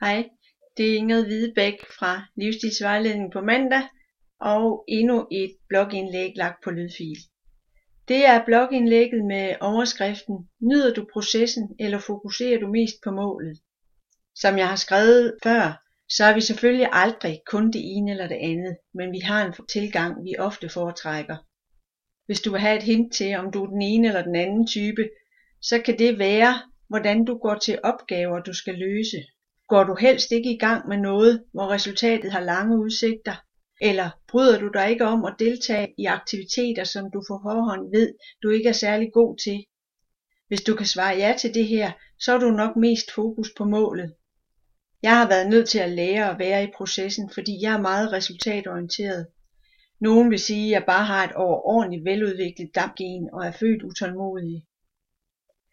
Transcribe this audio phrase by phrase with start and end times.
[0.00, 0.28] Hej,
[0.76, 3.82] det er Ingrid Hvidebæk fra Livsstilsvejledning på mandag
[4.40, 7.18] og endnu et blogindlæg lagt på lydfil.
[8.08, 13.58] Det er blogindlægget med overskriften Nyder du processen eller fokuserer du mest på målet?
[14.34, 18.38] Som jeg har skrevet før, så er vi selvfølgelig aldrig kun det ene eller det
[18.40, 21.36] andet, men vi har en tilgang, vi ofte foretrækker.
[22.26, 24.66] Hvis du vil have et hint til, om du er den ene eller den anden
[24.66, 25.08] type,
[25.62, 26.54] så kan det være,
[26.88, 29.18] hvordan du går til opgaver, du skal løse.
[29.68, 33.34] Går du helst ikke i gang med noget, hvor resultatet har lange udsigter?
[33.80, 38.14] Eller bryder du dig ikke om at deltage i aktiviteter, som du for forhånd ved,
[38.42, 39.64] du ikke er særlig god til?
[40.48, 43.64] Hvis du kan svare ja til det her, så er du nok mest fokus på
[43.64, 44.14] målet.
[45.02, 48.12] Jeg har været nødt til at lære at være i processen, fordi jeg er meget
[48.12, 49.26] resultatorienteret.
[50.00, 54.64] Nogen vil sige, at jeg bare har et overordentligt veludviklet dampgen og er født utålmodig.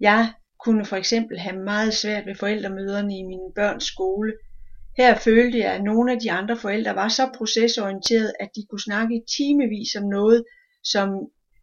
[0.00, 0.32] Jeg
[0.64, 4.32] kunne for eksempel have meget svært ved forældremøderne i mine børns skole.
[4.96, 8.80] Her følte jeg, at nogle af de andre forældre var så procesorienterede, at de kunne
[8.80, 10.44] snakke i timevis om noget,
[10.84, 11.08] som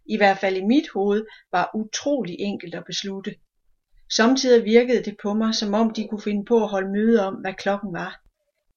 [0.06, 3.36] i hvert fald i mit hoved var utrolig enkelt at beslutte.
[4.16, 7.34] Samtidig virkede det på mig, som om de kunne finde på at holde møde om,
[7.34, 8.22] hvad klokken var.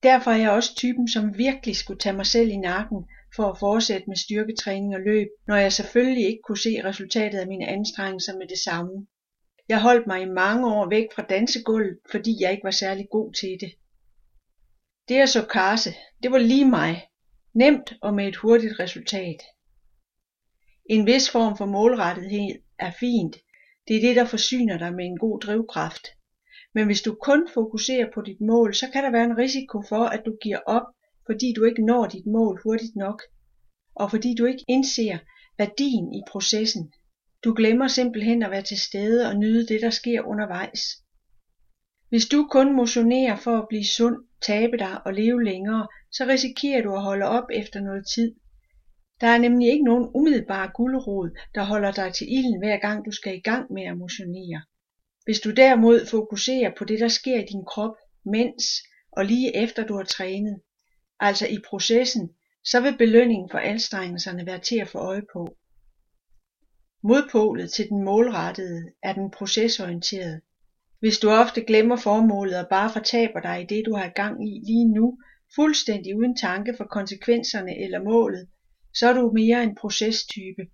[0.02, 2.98] Derfor er jeg også typen, som virkelig skulle tage mig selv i nakken
[3.36, 7.46] for at fortsætte med styrketræning og løb, når jeg selvfølgelig ikke kunne se resultatet af
[7.46, 9.06] mine anstrengelser med det samme.
[9.68, 13.32] Jeg holdt mig i mange år væk fra dansegulvet, fordi jeg ikke var særlig god
[13.32, 13.72] til det.
[15.08, 15.90] Det at så karse,
[16.22, 17.08] det var lige mig.
[17.54, 19.42] Nemt og med et hurtigt resultat.
[20.90, 23.36] En vis form for målrettethed er fint.
[23.88, 26.06] Det er det, der forsyner dig med en god drivkraft.
[26.74, 30.04] Men hvis du kun fokuserer på dit mål, så kan der være en risiko for,
[30.04, 30.86] at du giver op,
[31.26, 33.22] fordi du ikke når dit mål hurtigt nok,
[33.94, 35.18] og fordi du ikke indser
[35.58, 36.92] værdien i processen.
[37.44, 40.80] Du glemmer simpelthen at være til stede og nyde det, der sker undervejs.
[42.08, 46.82] Hvis du kun motionerer for at blive sund, tabe dig og leve længere, så risikerer
[46.82, 48.34] du at holde op efter noget tid.
[49.20, 53.10] Der er nemlig ikke nogen umiddelbare guldrod, der holder dig til ilden hver gang du
[53.10, 54.62] skal i gang med at motionere.
[55.24, 58.64] Hvis du derimod fokuserer på det, der sker i din krop, mens
[59.12, 60.60] og lige efter du har trænet,
[61.20, 62.30] altså i processen,
[62.64, 65.56] så vil belønningen for anstrengelserne være til at få øje på.
[67.04, 70.40] Modpolet til den målrettede er den procesorienterede.
[71.00, 74.60] Hvis du ofte glemmer formålet og bare fortaber dig i det, du har gang i
[74.64, 75.18] lige nu,
[75.54, 78.48] fuldstændig uden tanke for konsekvenserne eller målet,
[78.94, 80.66] så er du mere en procestype.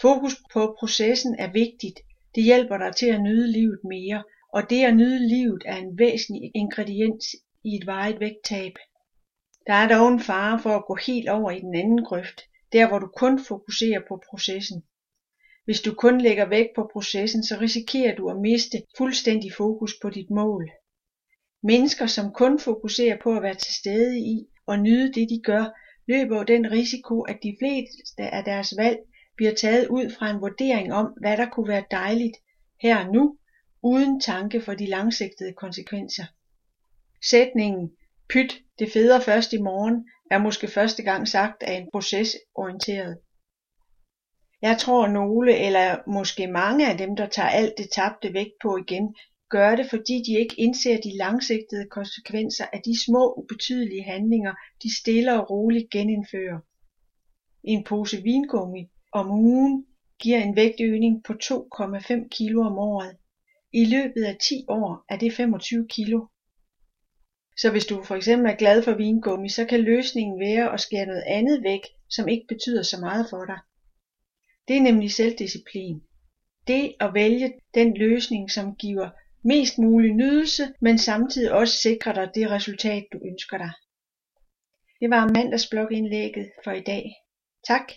[0.00, 2.00] Fokus på processen er vigtigt.
[2.34, 5.98] Det hjælper dig til at nyde livet mere, og det at nyde livet er en
[5.98, 7.26] væsentlig ingrediens
[7.64, 8.72] i et varigt vægttab.
[9.66, 12.40] Der er dog en fare for at gå helt over i den anden grøft,
[12.72, 14.82] der hvor du kun fokuserer på processen.
[15.64, 20.10] Hvis du kun lægger vægt på processen, så risikerer du at miste fuldstændig fokus på
[20.10, 20.70] dit mål.
[21.62, 25.64] Mennesker, som kun fokuserer på at være til stede i og nyde det, de gør,
[26.08, 28.98] løber den risiko, at de fleste af deres valg
[29.36, 32.36] bliver taget ud fra en vurdering om, hvad der kunne være dejligt
[32.82, 33.38] her og nu,
[33.82, 36.24] uden tanke for de langsigtede konsekvenser.
[37.24, 37.90] Sætningen,
[38.28, 43.18] pyt, det feder først i morgen, er måske første gang sagt af en procesorienteret.
[44.68, 48.76] Jeg tror nogle, eller måske mange af dem, der tager alt det tabte vægt på
[48.76, 49.14] igen,
[49.50, 54.98] gør det, fordi de ikke indser de langsigtede konsekvenser af de små, ubetydelige handlinger, de
[55.00, 56.58] stille og roligt genindfører.
[57.64, 59.86] En pose vingummi om ugen
[60.18, 63.16] giver en vægtøgning på 2,5 kilo om året.
[63.72, 66.26] I løbet af 10 år er det 25 kilo.
[67.56, 71.06] Så hvis du for eksempel er glad for vingummi, så kan løsningen være at skære
[71.06, 73.58] noget andet væk, som ikke betyder så meget for dig.
[74.68, 76.02] Det er nemlig selvdisciplin.
[76.66, 79.10] Det at vælge den løsning, som giver
[79.44, 83.72] mest mulig nydelse, men samtidig også sikrer dig det resultat, du ønsker dig.
[85.00, 87.12] Det var mandagsblogindlægget for i dag.
[87.66, 87.92] Tak.